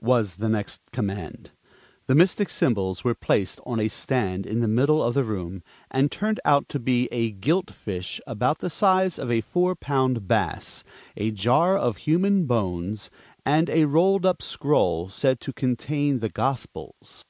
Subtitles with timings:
[0.00, 1.50] was the next command.
[2.06, 6.08] The Mystic Symbols were placed on a stand in the middle of the room, and
[6.08, 10.84] turned out to be a gilt fish about the size of a four pound bass,
[11.16, 13.10] a jar of human bones,
[13.44, 17.26] and a rolled up scroll said to contain the Gospels.